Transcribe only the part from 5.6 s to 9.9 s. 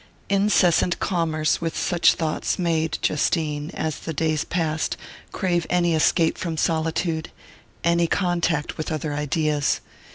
any escape from solitude, any contact with other ideas.